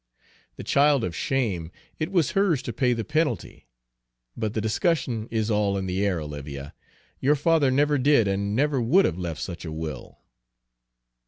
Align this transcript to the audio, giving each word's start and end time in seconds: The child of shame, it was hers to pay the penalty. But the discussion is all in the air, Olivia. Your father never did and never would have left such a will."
The 0.55 0.63
child 0.63 1.03
of 1.03 1.15
shame, 1.15 1.71
it 1.99 2.11
was 2.11 2.31
hers 2.31 2.63
to 2.63 2.73
pay 2.73 2.93
the 2.93 3.03
penalty. 3.03 3.67
But 4.35 4.55
the 4.55 4.59
discussion 4.59 5.27
is 5.29 5.51
all 5.51 5.77
in 5.77 5.85
the 5.85 6.03
air, 6.03 6.19
Olivia. 6.19 6.73
Your 7.19 7.35
father 7.35 7.69
never 7.69 7.99
did 7.99 8.27
and 8.27 8.55
never 8.55 8.81
would 8.81 9.05
have 9.05 9.19
left 9.19 9.43
such 9.43 9.63
a 9.63 9.71
will." 9.71 10.17